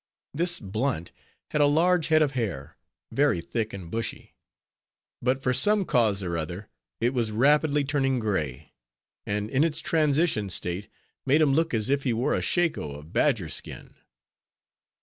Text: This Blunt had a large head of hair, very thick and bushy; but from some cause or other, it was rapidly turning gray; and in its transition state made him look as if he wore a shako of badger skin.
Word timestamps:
This 0.33 0.59
Blunt 0.59 1.11
had 1.51 1.61
a 1.61 1.67
large 1.67 2.07
head 2.07 2.23
of 2.23 2.31
hair, 2.31 2.75
very 3.11 3.39
thick 3.39 3.71
and 3.71 3.91
bushy; 3.91 4.33
but 5.21 5.43
from 5.43 5.53
some 5.53 5.85
cause 5.85 6.23
or 6.23 6.39
other, 6.39 6.69
it 6.99 7.13
was 7.13 7.29
rapidly 7.31 7.83
turning 7.83 8.17
gray; 8.17 8.73
and 9.27 9.47
in 9.51 9.63
its 9.63 9.79
transition 9.79 10.49
state 10.49 10.89
made 11.23 11.39
him 11.41 11.53
look 11.53 11.71
as 11.71 11.91
if 11.91 12.01
he 12.01 12.13
wore 12.13 12.33
a 12.33 12.41
shako 12.41 12.93
of 12.95 13.13
badger 13.13 13.47
skin. 13.47 13.93